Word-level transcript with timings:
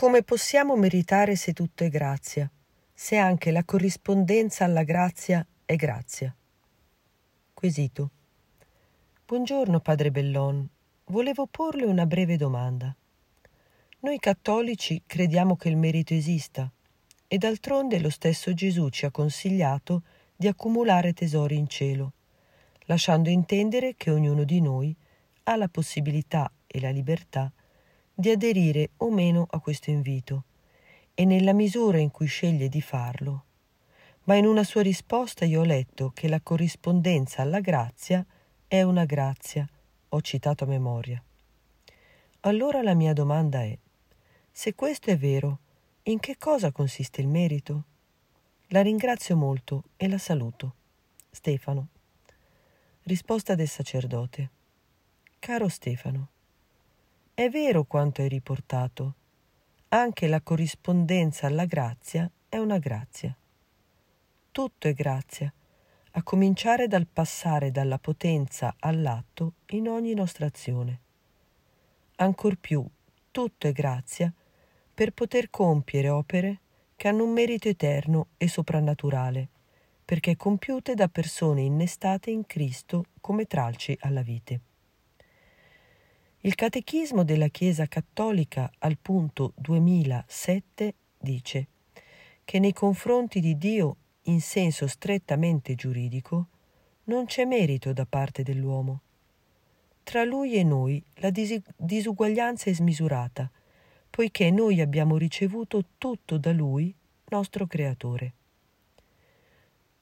Come 0.00 0.22
possiamo 0.22 0.76
meritare 0.76 1.36
se 1.36 1.52
tutto 1.52 1.84
è 1.84 1.90
grazia, 1.90 2.50
se 2.90 3.18
anche 3.18 3.50
la 3.50 3.64
corrispondenza 3.64 4.64
alla 4.64 4.82
grazia 4.82 5.46
è 5.66 5.76
grazia? 5.76 6.34
Quesito. 7.52 8.10
Buongiorno, 9.26 9.78
padre 9.80 10.10
Bellon. 10.10 10.66
Volevo 11.04 11.46
porle 11.46 11.84
una 11.84 12.06
breve 12.06 12.38
domanda. 12.38 12.96
Noi 13.98 14.18
cattolici 14.18 15.02
crediamo 15.06 15.56
che 15.56 15.68
il 15.68 15.76
merito 15.76 16.14
esista 16.14 16.72
e 17.28 17.36
d'altronde 17.36 18.00
lo 18.00 18.08
stesso 18.08 18.54
Gesù 18.54 18.88
ci 18.88 19.04
ha 19.04 19.10
consigliato 19.10 20.04
di 20.34 20.48
accumulare 20.48 21.12
tesori 21.12 21.56
in 21.56 21.68
cielo, 21.68 22.12
lasciando 22.86 23.28
intendere 23.28 23.96
che 23.98 24.10
ognuno 24.10 24.44
di 24.44 24.62
noi 24.62 24.96
ha 25.42 25.56
la 25.56 25.68
possibilità 25.68 26.50
e 26.66 26.80
la 26.80 26.88
libertà 26.88 27.52
di 28.20 28.30
aderire 28.30 28.90
o 28.98 29.10
meno 29.10 29.46
a 29.50 29.58
questo 29.58 29.90
invito 29.90 30.44
e 31.14 31.24
nella 31.24 31.52
misura 31.52 31.98
in 31.98 32.10
cui 32.10 32.26
sceglie 32.26 32.68
di 32.68 32.80
farlo. 32.80 33.44
Ma 34.24 34.36
in 34.36 34.46
una 34.46 34.62
sua 34.62 34.82
risposta 34.82 35.44
io 35.44 35.60
ho 35.60 35.64
letto 35.64 36.10
che 36.14 36.28
la 36.28 36.40
corrispondenza 36.40 37.42
alla 37.42 37.60
grazia 37.60 38.24
è 38.68 38.82
una 38.82 39.06
grazia, 39.06 39.66
ho 40.10 40.20
citato 40.20 40.64
a 40.64 40.66
memoria. 40.68 41.20
Allora 42.40 42.82
la 42.82 42.94
mia 42.94 43.12
domanda 43.12 43.62
è, 43.62 43.76
se 44.52 44.74
questo 44.74 45.10
è 45.10 45.16
vero, 45.16 45.58
in 46.04 46.20
che 46.20 46.36
cosa 46.36 46.70
consiste 46.72 47.20
il 47.20 47.28
merito? 47.28 47.84
La 48.68 48.82
ringrazio 48.82 49.36
molto 49.36 49.84
e 49.96 50.08
la 50.08 50.18
saluto. 50.18 50.74
Stefano. 51.30 51.88
Risposta 53.02 53.54
del 53.54 53.68
sacerdote. 53.68 54.50
Caro 55.38 55.68
Stefano, 55.68 56.28
è 57.34 57.48
vero 57.48 57.84
quanto 57.84 58.22
hai 58.22 58.28
riportato. 58.28 59.14
Anche 59.88 60.26
la 60.26 60.40
corrispondenza 60.40 61.46
alla 61.46 61.64
grazia 61.64 62.30
è 62.48 62.58
una 62.58 62.78
grazia. 62.78 63.36
Tutto 64.50 64.88
è 64.88 64.92
grazia, 64.92 65.52
a 66.12 66.22
cominciare 66.22 66.86
dal 66.88 67.06
passare 67.06 67.70
dalla 67.70 67.98
potenza 67.98 68.74
all'atto 68.78 69.54
in 69.70 69.88
ogni 69.88 70.14
nostra 70.14 70.46
azione. 70.46 71.00
Ancor 72.16 72.56
più, 72.56 72.84
tutto 73.30 73.66
è 73.66 73.72
grazia 73.72 74.32
per 74.92 75.12
poter 75.12 75.48
compiere 75.50 76.08
opere 76.08 76.60
che 76.96 77.08
hanno 77.08 77.24
un 77.24 77.32
merito 77.32 77.68
eterno 77.68 78.28
e 78.36 78.48
soprannaturale, 78.48 79.48
perché 80.04 80.36
compiute 80.36 80.94
da 80.94 81.08
persone 81.08 81.62
innestate 81.62 82.30
in 82.30 82.44
Cristo 82.44 83.06
come 83.20 83.46
tralci 83.46 83.96
alla 84.00 84.22
vite. 84.22 84.60
Il 86.42 86.54
Catechismo 86.54 87.22
della 87.22 87.48
Chiesa 87.48 87.84
Cattolica 87.84 88.70
al 88.78 88.96
punto 88.96 89.52
2007 89.56 90.94
dice 91.18 91.66
che 92.44 92.58
nei 92.58 92.72
confronti 92.72 93.40
di 93.40 93.58
Dio 93.58 93.96
in 94.22 94.40
senso 94.40 94.86
strettamente 94.86 95.74
giuridico 95.74 96.46
non 97.04 97.26
c'è 97.26 97.44
merito 97.44 97.92
da 97.92 98.06
parte 98.06 98.42
dell'uomo. 98.42 99.00
Tra 100.02 100.24
lui 100.24 100.54
e 100.54 100.64
noi 100.64 101.02
la 101.16 101.28
dis- 101.28 101.60
disuguaglianza 101.76 102.70
è 102.70 102.72
smisurata, 102.72 103.50
poiché 104.08 104.50
noi 104.50 104.80
abbiamo 104.80 105.18
ricevuto 105.18 105.84
tutto 105.98 106.38
da 106.38 106.52
lui, 106.52 106.94
nostro 107.28 107.66
Creatore. 107.66 108.32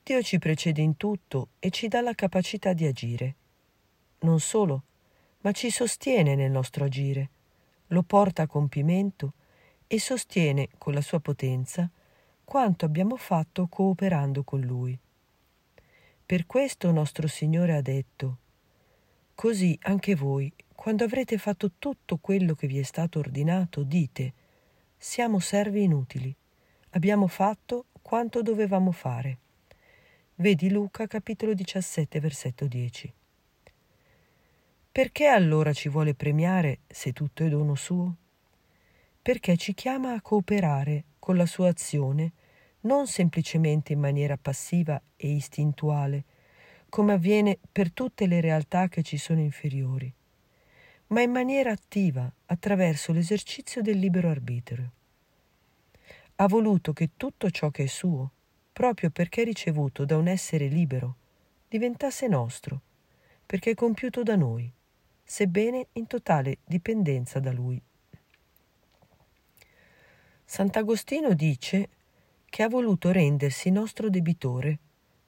Dio 0.04 0.22
ci 0.22 0.38
precede 0.38 0.82
in 0.82 0.96
tutto 0.96 1.48
e 1.58 1.70
ci 1.70 1.88
dà 1.88 2.00
la 2.00 2.14
capacità 2.14 2.72
di 2.74 2.86
agire. 2.86 3.34
Non 4.20 4.38
solo, 4.38 4.84
ma 5.40 5.52
ci 5.52 5.70
sostiene 5.70 6.34
nel 6.34 6.50
nostro 6.50 6.84
agire, 6.84 7.30
lo 7.88 8.02
porta 8.02 8.42
a 8.42 8.46
compimento 8.46 9.34
e 9.86 9.98
sostiene 9.98 10.68
con 10.78 10.92
la 10.92 11.00
sua 11.00 11.20
potenza 11.20 11.90
quanto 12.44 12.84
abbiamo 12.84 13.16
fatto 13.16 13.66
cooperando 13.66 14.42
con 14.42 14.60
Lui. 14.60 14.98
Per 16.24 16.46
questo 16.46 16.90
nostro 16.90 17.26
Signore 17.26 17.74
ha 17.74 17.82
detto, 17.82 18.38
Così 19.34 19.78
anche 19.82 20.14
voi, 20.16 20.52
quando 20.74 21.04
avrete 21.04 21.38
fatto 21.38 21.72
tutto 21.78 22.16
quello 22.16 22.54
che 22.54 22.66
vi 22.66 22.78
è 22.78 22.82
stato 22.82 23.20
ordinato, 23.20 23.82
dite, 23.82 24.32
siamo 24.96 25.38
servi 25.38 25.84
inutili, 25.84 26.34
abbiamo 26.90 27.28
fatto 27.28 27.86
quanto 28.02 28.42
dovevamo 28.42 28.90
fare. 28.90 29.38
Vedi 30.34 30.70
Luca 30.70 31.06
capitolo 31.06 31.54
17 31.54 32.18
versetto 32.20 32.66
10. 32.66 33.12
Perché 34.98 35.26
allora 35.26 35.72
ci 35.72 35.88
vuole 35.88 36.12
premiare 36.12 36.80
se 36.88 37.12
tutto 37.12 37.44
è 37.44 37.48
dono 37.48 37.76
suo? 37.76 38.16
Perché 39.22 39.56
ci 39.56 39.72
chiama 39.72 40.12
a 40.12 40.20
cooperare 40.20 41.04
con 41.20 41.36
la 41.36 41.46
sua 41.46 41.68
azione 41.68 42.32
non 42.80 43.06
semplicemente 43.06 43.92
in 43.92 44.00
maniera 44.00 44.36
passiva 44.36 45.00
e 45.14 45.28
istintuale, 45.28 46.24
come 46.88 47.12
avviene 47.12 47.58
per 47.70 47.92
tutte 47.92 48.26
le 48.26 48.40
realtà 48.40 48.88
che 48.88 49.04
ci 49.04 49.18
sono 49.18 49.38
inferiori, 49.38 50.12
ma 51.06 51.20
in 51.20 51.30
maniera 51.30 51.70
attiva 51.70 52.28
attraverso 52.46 53.12
l'esercizio 53.12 53.82
del 53.82 54.00
libero 54.00 54.30
arbitrio. 54.30 54.90
Ha 56.34 56.48
voluto 56.48 56.92
che 56.92 57.10
tutto 57.16 57.48
ciò 57.50 57.70
che 57.70 57.84
è 57.84 57.86
suo, 57.86 58.32
proprio 58.72 59.10
perché 59.10 59.44
ricevuto 59.44 60.04
da 60.04 60.16
un 60.16 60.26
essere 60.26 60.66
libero, 60.66 61.14
diventasse 61.68 62.26
nostro, 62.26 62.80
perché 63.46 63.76
compiuto 63.76 64.24
da 64.24 64.34
noi 64.34 64.72
sebbene 65.30 65.88
in 65.92 66.06
totale 66.06 66.56
dipendenza 66.64 67.38
da 67.38 67.52
lui. 67.52 67.78
Sant'Agostino 70.42 71.34
dice 71.34 71.90
che 72.46 72.62
ha 72.62 72.68
voluto 72.68 73.12
rendersi 73.12 73.70
nostro 73.70 74.08
debitore 74.08 74.78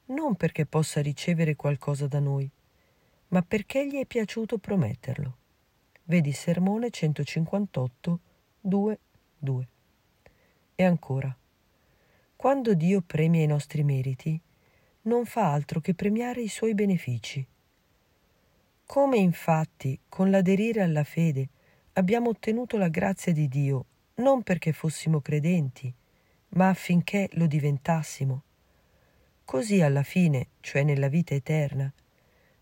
non 0.05 0.35
perché 0.35 0.65
possa 0.65 1.01
ricevere 1.01 1.55
qualcosa 1.55 2.07
da 2.07 2.17
noi, 2.17 2.49
ma 3.27 3.43
perché 3.43 3.85
gli 3.85 3.99
è 3.99 4.07
piaciuto 4.07 4.57
prometterlo. 4.57 5.37
Vedi 6.05 6.31
Sermone 6.31 6.89
158, 6.89 8.19
2, 8.59 8.99
2. 9.37 9.67
E 10.73 10.83
ancora, 10.83 11.33
quando 12.35 12.73
Dio 12.73 13.03
premia 13.05 13.43
i 13.43 13.47
nostri 13.47 13.83
meriti, 13.83 14.41
non 15.03 15.25
fa 15.25 15.53
altro 15.53 15.79
che 15.79 15.93
premiare 15.93 16.41
i 16.41 16.47
suoi 16.47 16.73
benefici 16.73 17.45
come 18.91 19.19
infatti 19.19 19.97
con 20.09 20.29
l'aderire 20.29 20.81
alla 20.81 21.05
fede 21.05 21.47
abbiamo 21.93 22.27
ottenuto 22.27 22.77
la 22.77 22.89
grazia 22.89 23.31
di 23.31 23.47
Dio 23.47 23.85
non 24.15 24.43
perché 24.43 24.73
fossimo 24.73 25.21
credenti, 25.21 25.93
ma 26.55 26.67
affinché 26.67 27.29
lo 27.35 27.47
diventassimo. 27.47 28.43
Così 29.45 29.79
alla 29.79 30.03
fine, 30.03 30.49
cioè 30.59 30.83
nella 30.83 31.07
vita 31.07 31.33
eterna, 31.33 31.89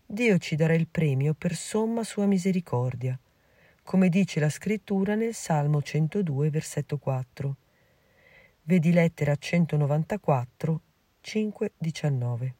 Dio 0.06 0.38
ci 0.38 0.54
darà 0.54 0.74
il 0.74 0.86
premio 0.86 1.34
per 1.34 1.56
somma 1.56 2.04
sua 2.04 2.26
misericordia, 2.26 3.18
come 3.82 4.08
dice 4.08 4.38
la 4.38 4.50
scrittura 4.50 5.16
nel 5.16 5.34
Salmo 5.34 5.82
102, 5.82 6.48
versetto 6.48 6.96
4. 6.98 7.56
Vedi 8.62 8.92
lettera 8.92 9.34
194, 9.34 10.80
5, 11.22 11.72
19. 11.76 12.54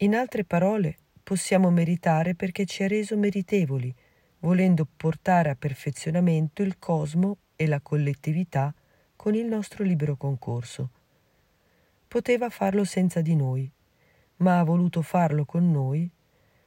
In 0.00 0.14
altre 0.14 0.44
parole, 0.44 0.98
possiamo 1.28 1.68
meritare 1.68 2.34
perché 2.34 2.64
ci 2.64 2.84
ha 2.84 2.88
reso 2.88 3.14
meritevoli, 3.18 3.94
volendo 4.38 4.88
portare 4.96 5.50
a 5.50 5.56
perfezionamento 5.56 6.62
il 6.62 6.78
cosmo 6.78 7.36
e 7.54 7.66
la 7.66 7.82
collettività 7.82 8.74
con 9.14 9.34
il 9.34 9.44
nostro 9.44 9.84
libero 9.84 10.16
concorso. 10.16 10.88
Poteva 12.08 12.48
farlo 12.48 12.82
senza 12.84 13.20
di 13.20 13.36
noi, 13.36 13.70
ma 14.36 14.58
ha 14.58 14.64
voluto 14.64 15.02
farlo 15.02 15.44
con 15.44 15.70
noi, 15.70 16.10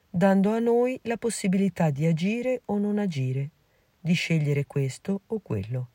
dando 0.08 0.52
a 0.52 0.60
noi 0.60 1.00
la 1.06 1.18
possibilità 1.18 1.90
di 1.90 2.06
agire 2.06 2.62
o 2.66 2.78
non 2.78 3.00
agire, 3.00 3.50
di 4.00 4.14
scegliere 4.14 4.68
questo 4.68 5.22
o 5.26 5.40
quello. 5.40 5.90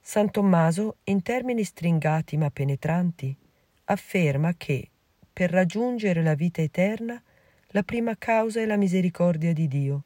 San 0.00 0.32
Tommaso, 0.32 0.96
in 1.04 1.22
termini 1.22 1.62
stringati 1.62 2.36
ma 2.36 2.50
penetranti, 2.50 3.36
afferma 3.84 4.54
che 4.56 4.88
per 5.32 5.50
raggiungere 5.50 6.22
la 6.22 6.34
vita 6.34 6.60
eterna, 6.60 7.20
la 7.68 7.82
prima 7.82 8.16
causa 8.18 8.60
è 8.60 8.66
la 8.66 8.76
misericordia 8.76 9.52
di 9.52 9.66
Dio, 9.66 10.02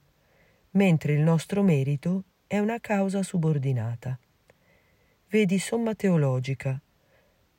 mentre 0.73 1.15
il 1.15 1.21
nostro 1.21 1.63
merito 1.63 2.25
è 2.47 2.59
una 2.59 2.79
causa 2.81 3.23
subordinata. 3.23 4.19
Vedi 5.29 5.59
Somma 5.59 5.95
Teologica, 5.95 6.81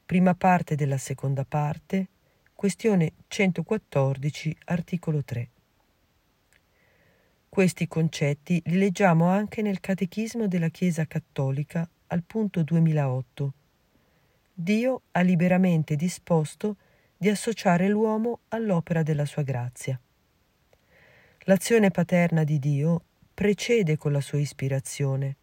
prima 0.06 0.34
parte 0.34 0.76
della 0.76 0.98
seconda 0.98 1.44
parte, 1.44 2.08
questione 2.54 3.12
114, 3.28 4.58
articolo 4.66 5.24
3. 5.24 5.50
Questi 7.50 7.88
concetti 7.88 8.62
li 8.66 8.78
leggiamo 8.78 9.26
anche 9.26 9.62
nel 9.62 9.82
Catechismo 9.82 10.48
della 10.48 10.70
Chiesa 10.70 11.06
Cattolica 11.06 11.88
al 12.08 12.24
punto 12.24 12.64
2008. 12.64 13.54
Dio 14.54 15.02
ha 15.12 15.22
liberamente 15.22 15.96
disposto 15.96 16.78
di 17.18 17.30
associare 17.30 17.88
l'uomo 17.88 18.42
all'opera 18.50 19.02
della 19.02 19.26
sua 19.26 19.42
grazia. 19.42 20.00
L'azione 21.46 21.90
paterna 21.92 22.44
di 22.44 22.60
Dio 22.60 23.04
precede 23.34 23.98
con 23.98 24.12
la 24.12 24.22
sua 24.22 24.38
ispirazione, 24.38 25.36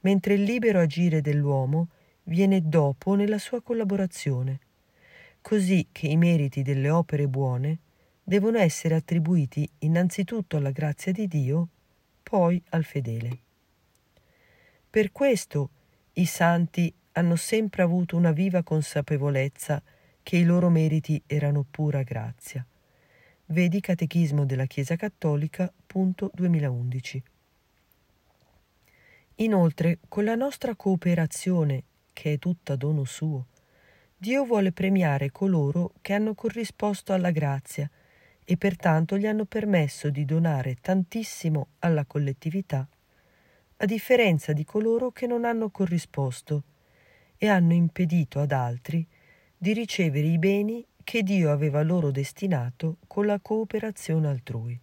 mentre 0.00 0.34
il 0.34 0.42
libero 0.42 0.80
agire 0.80 1.20
dell'uomo 1.20 1.88
viene 2.24 2.68
dopo 2.68 3.14
nella 3.14 3.38
sua 3.38 3.60
collaborazione, 3.60 4.60
così 5.40 5.88
che 5.90 6.06
i 6.06 6.16
meriti 6.16 6.62
delle 6.62 6.90
opere 6.90 7.26
buone 7.26 7.78
devono 8.22 8.58
essere 8.58 8.94
attribuiti 8.94 9.68
innanzitutto 9.80 10.56
alla 10.56 10.70
grazia 10.70 11.10
di 11.10 11.26
Dio, 11.26 11.68
poi 12.22 12.62
al 12.70 12.84
fedele. 12.84 13.38
Per 14.88 15.10
questo 15.10 15.70
i 16.14 16.26
santi 16.26 16.92
hanno 17.12 17.36
sempre 17.36 17.82
avuto 17.82 18.16
una 18.16 18.32
viva 18.32 18.62
consapevolezza 18.62 19.82
che 20.30 20.36
i 20.36 20.44
loro 20.44 20.70
meriti 20.70 21.20
erano 21.26 21.66
pura 21.68 22.04
grazia. 22.04 22.64
Vedi 23.46 23.80
Catechismo 23.80 24.46
della 24.46 24.66
Chiesa 24.66 24.94
Cattolica, 24.94 25.72
punto 25.84 26.30
2011. 26.32 27.20
Inoltre, 29.34 29.98
con 30.06 30.22
la 30.22 30.36
nostra 30.36 30.76
cooperazione, 30.76 31.82
che 32.12 32.34
è 32.34 32.38
tutta 32.38 32.76
dono 32.76 33.02
suo, 33.02 33.46
Dio 34.16 34.44
vuole 34.44 34.70
premiare 34.70 35.32
coloro 35.32 35.94
che 36.00 36.12
hanno 36.12 36.36
corrisposto 36.36 37.12
alla 37.12 37.32
grazia 37.32 37.90
e 38.44 38.56
pertanto 38.56 39.18
gli 39.18 39.26
hanno 39.26 39.46
permesso 39.46 40.10
di 40.10 40.24
donare 40.24 40.76
tantissimo 40.80 41.70
alla 41.80 42.04
collettività, 42.04 42.86
a 43.78 43.84
differenza 43.84 44.52
di 44.52 44.64
coloro 44.64 45.10
che 45.10 45.26
non 45.26 45.44
hanno 45.44 45.70
corrisposto 45.70 46.62
e 47.36 47.48
hanno 47.48 47.72
impedito 47.72 48.38
ad 48.38 48.52
altri 48.52 49.04
di 49.62 49.74
ricevere 49.74 50.26
i 50.26 50.38
beni 50.38 50.82
che 51.04 51.22
Dio 51.22 51.50
aveva 51.50 51.82
loro 51.82 52.10
destinato 52.10 52.96
con 53.06 53.26
la 53.26 53.38
cooperazione 53.40 54.28
altrui. 54.28 54.80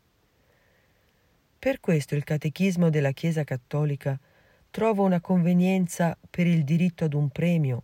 Per 1.58 1.80
questo 1.80 2.14
il 2.14 2.24
Catechismo 2.24 2.92
della 2.92 3.12
Chiesa 3.12 3.44
Cattolica 3.44 4.20
trova 4.70 5.02
una 5.02 5.20
convenienza 5.22 6.16
per 6.30 6.46
il 6.46 6.64
diritto 6.64 7.06
ad 7.06 7.14
un 7.14 7.30
premio. 7.30 7.84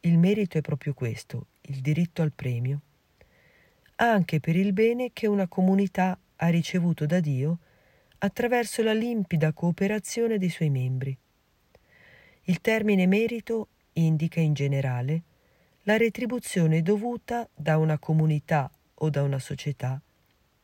Il 0.00 0.18
merito 0.18 0.58
è 0.58 0.60
proprio 0.60 0.92
questo, 0.92 1.46
il 1.62 1.80
diritto 1.80 2.20
al 2.20 2.32
premio 2.32 2.80
anche 3.96 4.40
per 4.40 4.56
il 4.56 4.72
bene 4.72 5.10
che 5.12 5.26
una 5.26 5.46
comunità 5.46 6.18
ha 6.36 6.48
ricevuto 6.48 7.06
da 7.06 7.20
Dio 7.20 7.58
attraverso 8.18 8.82
la 8.82 8.92
limpida 8.92 9.52
cooperazione 9.52 10.38
dei 10.38 10.48
suoi 10.50 10.70
membri. 10.70 11.16
Il 12.42 12.60
termine 12.60 13.06
merito 13.06 13.68
indica 13.94 14.40
in 14.40 14.52
generale 14.52 15.22
la 15.88 15.96
retribuzione 15.96 16.82
dovuta 16.82 17.48
da 17.54 17.78
una 17.78 17.96
comunità 17.96 18.68
o 18.94 19.08
da 19.08 19.22
una 19.22 19.38
società 19.38 20.00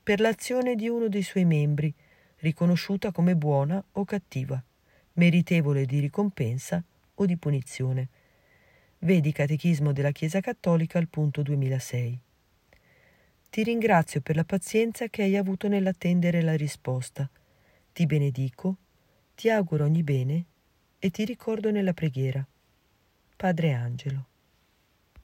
per 0.03 0.19
l'azione 0.19 0.75
di 0.75 0.89
uno 0.89 1.07
dei 1.07 1.23
suoi 1.23 1.45
membri, 1.45 1.95
riconosciuta 2.39 3.13
come 3.13 3.37
buona 3.37 3.83
o 3.93 4.05
cattiva, 4.05 4.61
meritevole 5.13 5.87
di 5.87 6.01
ricompensa 6.01 6.83
o 7.15 7.25
di 7.25 7.37
punizione. 7.37 8.09
Vedi 8.99 9.31
Catechismo 9.31 9.93
della 9.93 10.11
Chiesa 10.11 10.41
Cattolica 10.41 10.99
al 10.99 11.07
punto 11.07 11.43
2006. 11.43 12.19
Ti 13.49 13.63
ringrazio 13.63 14.23
per 14.23 14.35
la 14.35 14.45
pazienza 14.45 15.07
che 15.07 15.23
hai 15.23 15.37
avuto 15.37 15.69
nell'attendere 15.69 16.43
la 16.43 16.57
risposta. 16.57 17.31
Ti 17.93 18.07
benedico, 18.07 18.77
ti 19.37 19.51
auguro 19.51 19.85
ogni 19.85 20.03
bene 20.03 20.45
e 20.99 21.11
ti 21.11 21.25
ricordo 21.25 21.71
nella 21.71 21.93
preghiera. 21.93 22.45
Padre 23.37 23.73
Angelo. 23.73 24.31